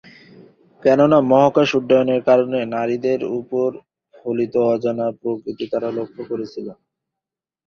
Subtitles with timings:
[0.83, 3.69] কেননা মহাকাশ উড্ডয়নের কারণে নারীদের ওপর
[4.15, 6.67] ফলিত অজানা প্রকৃতি তারা লক্ষ করেছিল।